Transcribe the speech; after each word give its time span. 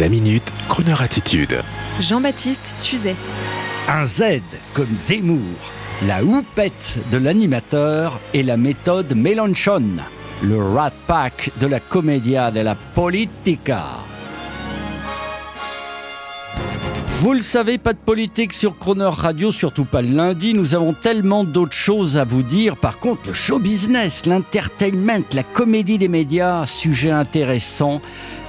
La 0.00 0.08
minute, 0.08 0.52
Kroneur 0.68 1.02
attitude. 1.02 1.60
Jean-Baptiste 2.00 2.78
Tuzet. 2.80 3.14
Un 3.86 4.04
Z 4.04 4.40
comme 4.72 4.96
Zemmour, 4.96 5.38
la 6.08 6.24
houppette 6.24 6.98
de 7.12 7.16
l'animateur 7.16 8.18
et 8.32 8.42
la 8.42 8.56
méthode 8.56 9.14
Mélenchon, 9.14 9.84
le 10.42 10.60
rat 10.60 10.90
pack 11.06 11.52
de 11.60 11.68
la 11.68 11.78
commedia 11.78 12.50
de 12.50 12.58
la 12.58 12.74
politica. 12.74 13.84
Vous 17.20 17.32
le 17.32 17.40
savez, 17.40 17.78
pas 17.78 17.92
de 17.92 17.98
politique 17.98 18.52
sur 18.52 18.76
Croner 18.76 19.08
Radio, 19.10 19.52
surtout 19.52 19.84
pas 19.84 20.02
le 20.02 20.08
lundi. 20.08 20.54
Nous 20.54 20.74
avons 20.74 20.92
tellement 20.92 21.44
d'autres 21.44 21.72
choses 21.72 22.18
à 22.18 22.24
vous 22.24 22.42
dire. 22.42 22.76
Par 22.76 22.98
contre, 22.98 23.28
le 23.28 23.32
show 23.32 23.58
business, 23.58 24.26
l'entertainment, 24.26 25.24
la 25.32 25.42
comédie 25.42 25.96
des 25.98 26.08
médias, 26.08 26.66
sujet 26.66 27.12
intéressant 27.12 28.02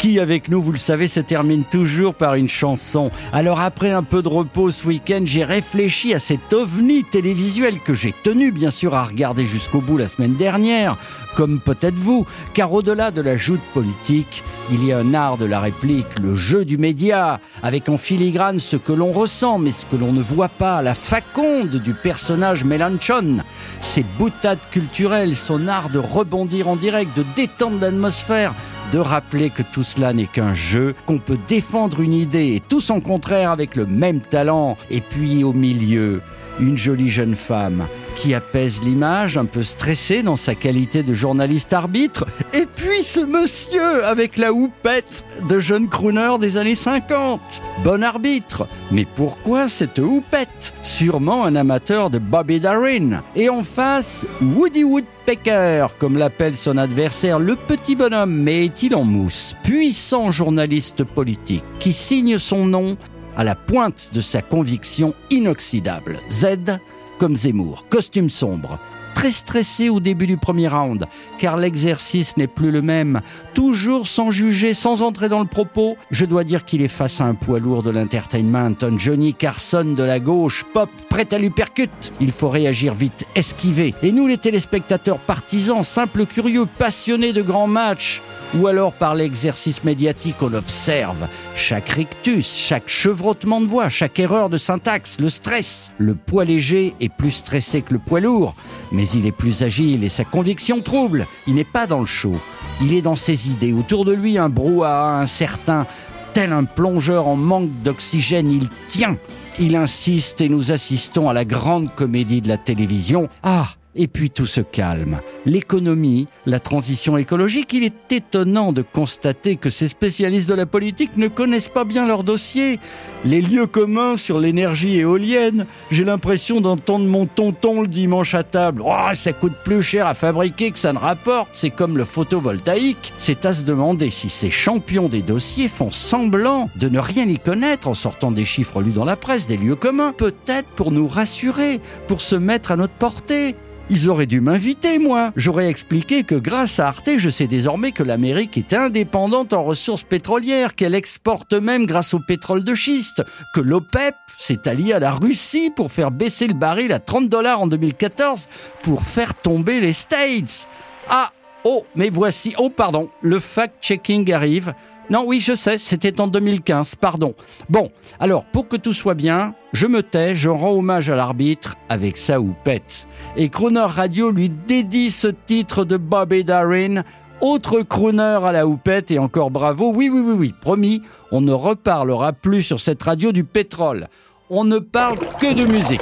qui, 0.00 0.18
avec 0.18 0.48
nous, 0.48 0.62
vous 0.62 0.72
le 0.72 0.78
savez, 0.78 1.08
se 1.08 1.20
termine 1.20 1.62
toujours 1.62 2.14
par 2.14 2.34
une 2.34 2.48
chanson. 2.48 3.10
Alors 3.34 3.60
après 3.60 3.90
un 3.90 4.02
peu 4.02 4.22
de 4.22 4.30
repos 4.30 4.70
ce 4.70 4.86
week-end, 4.86 5.20
j'ai 5.26 5.44
réfléchi 5.44 6.14
à 6.14 6.18
cet 6.18 6.54
ovni 6.54 7.04
télévisuel 7.04 7.80
que 7.80 7.92
j'ai 7.92 8.14
tenu, 8.22 8.50
bien 8.50 8.70
sûr, 8.70 8.94
à 8.94 9.04
regarder 9.04 9.44
jusqu'au 9.44 9.82
bout 9.82 9.98
la 9.98 10.08
semaine 10.08 10.36
dernière, 10.36 10.96
comme 11.36 11.60
peut-être 11.60 11.96
vous, 11.96 12.24
car 12.54 12.72
au-delà 12.72 13.10
de 13.10 13.20
la 13.20 13.36
joute 13.36 13.60
politique, 13.74 14.42
il 14.72 14.86
y 14.86 14.90
a 14.90 14.98
un 14.98 15.12
art 15.12 15.36
de 15.36 15.44
la 15.44 15.60
réplique, 15.60 16.18
le 16.18 16.34
jeu 16.34 16.64
du 16.64 16.78
média, 16.78 17.38
avec 17.62 17.90
en 17.90 17.98
filigrane 17.98 18.58
ce 18.58 18.76
que 18.76 18.94
l'on 18.94 19.12
ressent, 19.12 19.58
mais 19.58 19.72
ce 19.72 19.84
que 19.84 19.96
l'on 19.96 20.14
ne 20.14 20.22
voit 20.22 20.48
pas, 20.48 20.80
la 20.80 20.94
faconde 20.94 21.76
du 21.76 21.92
personnage 21.92 22.64
Mélenchon, 22.64 23.36
ses 23.82 24.06
boutades 24.18 24.58
culturelles, 24.70 25.36
son 25.36 25.68
art 25.68 25.90
de 25.90 25.98
rebondir 25.98 26.68
en 26.68 26.76
direct, 26.76 27.14
de 27.18 27.24
détendre 27.36 27.80
l'atmosphère, 27.80 28.54
de 28.92 28.98
rappeler 28.98 29.50
que 29.50 29.62
tout 29.62 29.82
cela 29.82 30.12
n'est 30.12 30.26
qu'un 30.26 30.54
jeu, 30.54 30.94
qu'on 31.06 31.18
peut 31.18 31.38
défendre 31.48 32.00
une 32.00 32.12
idée 32.12 32.54
et 32.54 32.60
tout 32.60 32.80
son 32.80 33.00
contraire 33.00 33.50
avec 33.50 33.76
le 33.76 33.86
même 33.86 34.20
talent, 34.20 34.76
et 34.90 35.00
puis 35.00 35.44
au 35.44 35.52
milieu, 35.52 36.22
une 36.58 36.76
jolie 36.76 37.10
jeune 37.10 37.36
femme 37.36 37.86
qui 38.20 38.34
apaise 38.34 38.82
l'image, 38.82 39.38
un 39.38 39.46
peu 39.46 39.62
stressée 39.62 40.22
dans 40.22 40.36
sa 40.36 40.54
qualité 40.54 41.02
de 41.02 41.14
journaliste 41.14 41.72
arbitre, 41.72 42.26
et 42.52 42.66
puis 42.66 43.02
ce 43.02 43.20
monsieur 43.20 44.04
avec 44.04 44.36
la 44.36 44.52
houppette 44.52 45.24
de 45.48 45.58
jeune 45.58 45.88
crooner 45.88 46.36
des 46.38 46.58
années 46.58 46.74
50. 46.74 47.62
Bon 47.82 48.04
arbitre, 48.04 48.68
mais 48.90 49.06
pourquoi 49.06 49.68
cette 49.68 49.98
houppette 49.98 50.74
Sûrement 50.82 51.46
un 51.46 51.56
amateur 51.56 52.10
de 52.10 52.18
Bobby 52.18 52.60
Darin. 52.60 53.22
Et 53.36 53.48
en 53.48 53.62
face, 53.62 54.26
Woody 54.42 54.84
Woodpecker, 54.84 55.86
comme 55.98 56.18
l'appelle 56.18 56.56
son 56.56 56.76
adversaire, 56.76 57.38
le 57.38 57.56
petit 57.56 57.96
bonhomme, 57.96 58.34
mais 58.34 58.66
est-il 58.66 58.94
en 58.94 59.04
mousse? 59.04 59.54
Puissant 59.62 60.30
journaliste 60.30 61.04
politique 61.04 61.64
qui 61.78 61.94
signe 61.94 62.36
son 62.36 62.66
nom 62.66 62.98
à 63.34 63.44
la 63.44 63.54
pointe 63.54 64.10
de 64.12 64.20
sa 64.20 64.42
conviction 64.42 65.14
inoxydable. 65.30 66.18
Z 66.30 66.78
comme 67.20 67.36
Zemmour, 67.36 67.84
costume 67.90 68.30
sombre, 68.30 68.78
très 69.14 69.30
stressé 69.30 69.90
au 69.90 70.00
début 70.00 70.26
du 70.26 70.38
premier 70.38 70.68
round, 70.68 71.04
car 71.36 71.58
l'exercice 71.58 72.38
n'est 72.38 72.46
plus 72.46 72.70
le 72.70 72.80
même. 72.80 73.20
Toujours 73.52 74.08
sans 74.08 74.30
juger, 74.30 74.72
sans 74.72 75.02
entrer 75.02 75.28
dans 75.28 75.40
le 75.40 75.44
propos, 75.44 75.98
je 76.10 76.24
dois 76.24 76.44
dire 76.44 76.64
qu'il 76.64 76.80
est 76.80 76.88
face 76.88 77.20
à 77.20 77.24
un 77.24 77.34
poids 77.34 77.58
lourd 77.58 77.82
de 77.82 77.90
l'entertainment, 77.90 78.72
un 78.80 78.96
Johnny 78.96 79.34
Carson 79.34 79.84
de 79.94 80.02
la 80.02 80.18
gauche, 80.18 80.64
pop, 80.72 80.88
prêt 81.10 81.28
à 81.34 81.36
lui 81.36 81.50
percute. 81.50 82.12
Il 82.20 82.32
faut 82.32 82.48
réagir 82.48 82.94
vite, 82.94 83.26
esquiver. 83.34 83.92
Et 84.02 84.12
nous, 84.12 84.26
les 84.26 84.38
téléspectateurs 84.38 85.18
partisans, 85.18 85.82
simples 85.82 86.24
curieux, 86.24 86.64
passionnés 86.78 87.34
de 87.34 87.42
grands 87.42 87.66
matchs, 87.68 88.22
ou 88.58 88.66
alors 88.66 88.92
par 88.92 89.14
l'exercice 89.14 89.84
médiatique, 89.84 90.42
on 90.42 90.52
observe 90.54 91.28
chaque 91.54 91.88
rictus, 91.88 92.54
chaque 92.54 92.88
chevrotement 92.88 93.60
de 93.60 93.66
voix, 93.66 93.88
chaque 93.88 94.18
erreur 94.18 94.48
de 94.48 94.58
syntaxe, 94.58 95.18
le 95.20 95.30
stress. 95.30 95.92
Le 95.98 96.14
poids 96.14 96.44
léger 96.44 96.94
est 97.00 97.08
plus 97.08 97.30
stressé 97.30 97.82
que 97.82 97.92
le 97.92 97.98
poids 97.98 98.20
lourd, 98.20 98.54
mais 98.92 99.08
il 99.08 99.26
est 99.26 99.32
plus 99.32 99.62
agile 99.62 100.04
et 100.04 100.08
sa 100.08 100.24
conviction 100.24 100.80
trouble. 100.80 101.26
Il 101.46 101.54
n'est 101.54 101.64
pas 101.64 101.86
dans 101.86 102.00
le 102.00 102.06
show, 102.06 102.34
il 102.80 102.94
est 102.94 103.02
dans 103.02 103.16
ses 103.16 103.48
idées. 103.48 103.72
Autour 103.72 104.04
de 104.04 104.12
lui, 104.12 104.38
un 104.38 104.48
brouhaha 104.48 105.20
incertain, 105.20 105.86
tel 106.32 106.52
un 106.52 106.64
plongeur 106.64 107.28
en 107.28 107.36
manque 107.36 107.70
d'oxygène, 107.82 108.50
il 108.50 108.68
tient. 108.88 109.16
Il 109.58 109.76
insiste 109.76 110.40
et 110.40 110.48
nous 110.48 110.72
assistons 110.72 111.28
à 111.28 111.34
la 111.34 111.44
grande 111.44 111.94
comédie 111.94 112.40
de 112.40 112.48
la 112.48 112.56
télévision. 112.56 113.28
Ah, 113.42 113.68
et 113.94 114.06
puis 114.06 114.30
tout 114.30 114.46
se 114.46 114.60
calme. 114.60 115.20
L'économie, 115.46 116.28
la 116.46 116.60
transition 116.60 117.16
écologique, 117.16 117.72
il 117.72 117.84
est 117.84 118.12
étonnant 118.12 118.72
de 118.72 118.82
constater 118.82 119.56
que 119.56 119.70
ces 119.70 119.88
spécialistes 119.88 120.48
de 120.48 120.54
la 120.54 120.66
politique 120.66 121.16
ne 121.16 121.28
connaissent 121.28 121.68
pas 121.68 121.84
bien 121.84 122.06
leur 122.06 122.24
dossier. 122.24 122.78
Les 123.24 123.42
lieux 123.42 123.66
communs 123.66 124.16
sur 124.16 124.38
l'énergie 124.38 124.98
éolienne, 124.98 125.66
j'ai 125.90 126.04
l'impression 126.04 126.60
d'entendre 126.60 127.06
mon 127.06 127.26
tonton 127.26 127.82
le 127.82 127.88
dimanche 127.88 128.34
à 128.34 128.42
table. 128.42 128.82
Oh, 128.84 129.14
ça 129.14 129.32
coûte 129.32 129.56
plus 129.64 129.82
cher 129.82 130.06
à 130.06 130.14
fabriquer 130.14 130.70
que 130.70 130.78
ça 130.78 130.92
ne 130.92 130.98
rapporte, 130.98 131.50
c'est 131.52 131.70
comme 131.70 131.96
le 131.96 132.04
photovoltaïque. 132.04 133.12
C'est 133.16 133.44
à 133.44 133.52
se 133.52 133.64
demander 133.64 134.10
si 134.10 134.30
ces 134.30 134.50
champions 134.50 135.08
des 135.08 135.22
dossiers 135.22 135.68
font 135.68 135.90
semblant 135.90 136.70
de 136.76 136.88
ne 136.88 136.98
rien 136.98 137.28
y 137.28 137.38
connaître 137.38 137.88
en 137.88 137.94
sortant 137.94 138.30
des 138.30 138.44
chiffres 138.44 138.80
lus 138.82 138.92
dans 138.92 139.04
la 139.04 139.16
presse 139.16 139.46
des 139.46 139.56
lieux 139.56 139.76
communs, 139.76 140.12
peut-être 140.12 140.68
pour 140.76 140.92
nous 140.92 141.08
rassurer, 141.08 141.80
pour 142.06 142.20
se 142.20 142.36
mettre 142.36 142.70
à 142.70 142.76
notre 142.76 142.94
portée. 142.94 143.56
Ils 143.92 144.08
auraient 144.08 144.26
dû 144.26 144.40
m'inviter, 144.40 145.00
moi. 145.00 145.32
J'aurais 145.34 145.68
expliqué 145.68 146.22
que 146.22 146.36
grâce 146.36 146.78
à 146.78 146.86
Arte, 146.86 147.10
je 147.16 147.28
sais 147.28 147.48
désormais 147.48 147.90
que 147.90 148.04
l'Amérique 148.04 148.56
est 148.56 148.72
indépendante 148.72 149.52
en 149.52 149.64
ressources 149.64 150.04
pétrolières, 150.04 150.76
qu'elle 150.76 150.94
exporte 150.94 151.54
même 151.54 151.86
grâce 151.86 152.14
au 152.14 152.20
pétrole 152.20 152.62
de 152.62 152.72
schiste, 152.72 153.24
que 153.52 153.60
l'OPEP 153.60 154.14
s'est 154.38 154.68
allié 154.68 154.92
à 154.92 155.00
la 155.00 155.10
Russie 155.10 155.72
pour 155.74 155.90
faire 155.90 156.12
baisser 156.12 156.46
le 156.46 156.54
baril 156.54 156.92
à 156.92 157.00
30 157.00 157.28
dollars 157.28 157.62
en 157.62 157.66
2014 157.66 158.46
pour 158.84 159.02
faire 159.02 159.34
tomber 159.34 159.80
les 159.80 159.92
States. 159.92 160.68
Ah, 161.08 161.32
oh, 161.64 161.84
mais 161.96 162.10
voici, 162.10 162.54
oh 162.58 162.70
pardon, 162.70 163.10
le 163.22 163.40
fact-checking 163.40 164.32
arrive. 164.32 164.72
Non, 165.10 165.24
oui, 165.26 165.40
je 165.40 165.56
sais, 165.56 165.76
c'était 165.76 166.20
en 166.20 166.28
2015, 166.28 166.94
pardon. 166.94 167.34
Bon, 167.68 167.90
alors, 168.20 168.44
pour 168.44 168.68
que 168.68 168.76
tout 168.76 168.92
soit 168.92 169.14
bien, 169.14 169.54
je 169.72 169.88
me 169.88 170.04
tais, 170.04 170.36
je 170.36 170.48
rends 170.48 170.70
hommage 170.70 171.10
à 171.10 171.16
l'arbitre 171.16 171.74
avec 171.88 172.16
sa 172.16 172.40
houppette. 172.40 173.08
Et 173.36 173.48
Crooner 173.48 173.80
Radio 173.80 174.30
lui 174.30 174.48
dédie 174.48 175.10
ce 175.10 175.26
titre 175.26 175.84
de 175.84 175.96
Bobby 175.96 176.44
Darin, 176.44 177.02
autre 177.40 177.80
crooner 177.82 178.38
à 178.40 178.52
la 178.52 178.68
houppette 178.68 179.10
et 179.10 179.18
encore 179.18 179.50
bravo. 179.50 179.92
Oui, 179.92 180.08
oui, 180.08 180.20
oui, 180.24 180.34
oui, 180.38 180.54
promis, 180.60 181.02
on 181.32 181.40
ne 181.40 181.52
reparlera 181.52 182.32
plus 182.32 182.62
sur 182.62 182.78
cette 182.78 183.02
radio 183.02 183.32
du 183.32 183.42
pétrole. 183.42 184.06
On 184.48 184.62
ne 184.62 184.78
parle 184.78 185.18
que 185.40 185.52
de 185.52 185.64
musique. 185.64 186.00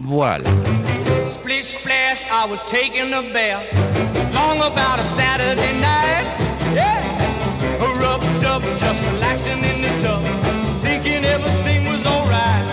Voilà. 0.00 0.48
Splish 1.26 1.78
splash, 1.78 2.24
I 2.30 2.48
was 2.48 2.60
taking 2.66 3.12
a 3.12 3.22
bath. 3.34 3.66
Just 8.78 9.04
relaxing 9.04 9.62
in 9.64 9.82
the 9.82 9.88
tub, 10.02 10.22
thinking 10.80 11.24
everything 11.24 11.84
was 11.84 12.04
alright. 12.06 12.64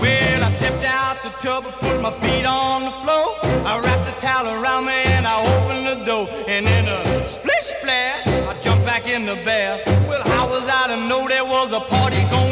Well, 0.00 0.44
I 0.44 0.50
stepped 0.50 0.84
out 0.84 1.22
the 1.22 1.30
tub, 1.40 1.64
put 1.80 2.00
my 2.00 2.10
feet 2.10 2.44
on 2.44 2.84
the 2.84 2.90
floor. 3.02 3.36
I 3.64 3.80
wrapped 3.82 4.06
the 4.06 4.20
towel 4.20 4.46
around 4.60 4.84
me 4.86 5.02
and 5.16 5.26
I 5.26 5.36
opened 5.54 5.86
the 5.86 6.04
door. 6.04 6.28
And 6.46 6.66
in 6.66 6.86
a 6.88 7.28
splish 7.28 7.66
splash, 7.76 8.26
I 8.26 8.58
jumped 8.60 8.84
back 8.84 9.06
in 9.08 9.26
the 9.26 9.36
bath. 9.36 9.86
Well, 10.08 10.22
how 10.22 10.48
was 10.48 10.66
I 10.66 10.88
to 10.88 10.96
know 11.08 11.26
there 11.28 11.44
was 11.44 11.72
a 11.72 11.80
party 11.80 12.22
going 12.30 12.49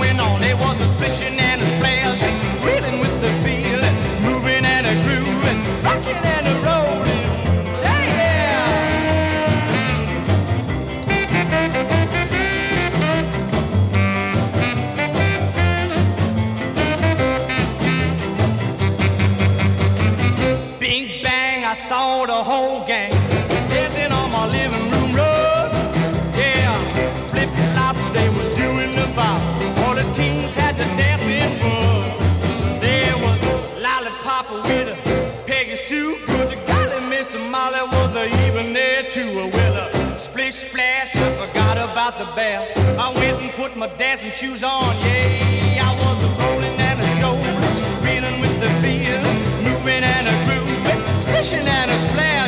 saw 21.79 22.27
the 22.27 22.43
whole 22.51 22.85
gang 22.87 23.11
dancing 23.71 24.11
on 24.11 24.31
my 24.33 24.47
living 24.47 24.91
room 24.91 25.13
rug. 25.13 25.73
Yeah, 26.35 26.75
flip 27.31 27.49
flop, 27.73 27.97
they 28.13 28.29
was 28.29 28.49
doing 28.57 28.93
the 28.97 29.07
bop. 29.15 29.41
All 29.83 29.95
the 29.95 30.07
teens 30.15 30.55
had 30.55 30.75
the 30.77 30.85
dancing 30.99 31.53
bug. 31.63 32.05
There 32.83 33.17
was 33.25 33.41
Lollipop 33.81 34.51
with 34.67 34.89
a 34.89 35.45
Peggy 35.47 35.77
Sue. 35.77 36.19
Good 36.27 36.59
golly, 36.67 37.01
Miss 37.09 37.35
Molly 37.35 37.83
was 37.95 38.13
even 38.47 38.73
there 38.73 39.05
too. 39.11 39.31
Well, 39.37 39.77
a 39.77 40.19
splish 40.19 40.55
splash, 40.55 41.15
I 41.15 41.29
forgot 41.47 41.79
about 41.79 42.19
the 42.19 42.27
bath. 42.35 42.77
I 42.99 43.09
went 43.21 43.41
and 43.41 43.53
put 43.53 43.77
my 43.77 43.87
dancing 43.87 44.33
shoes 44.33 44.65
on. 44.65 44.97
Yeah, 45.07 45.89
I 45.89 45.93
was 46.03 46.19
a 46.25 46.31
rolling 46.43 46.79
and 46.89 46.99
a 47.01 47.07
strolling, 47.17 47.57
reeling 48.05 48.41
with 48.41 48.61
the 48.61 48.71
a 48.89 48.98
musician 51.51 51.67
and 51.67 51.91
his 51.91 52.05
player. 52.05 52.48